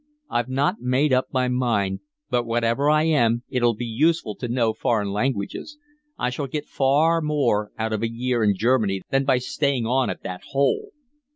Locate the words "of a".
7.93-8.09